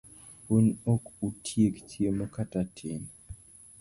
Un 0.55 0.65
ok 0.93 1.03
utiek 1.27 1.75
chiemo 1.89 2.25
kata 2.35 2.61
tin? 2.75 3.01